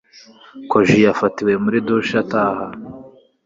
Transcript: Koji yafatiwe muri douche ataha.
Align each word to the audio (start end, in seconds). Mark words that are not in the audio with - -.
Koji 0.71 0.95
yafatiwe 1.05 1.53
muri 1.63 1.77
douche 1.87 2.15
ataha. 2.23 2.65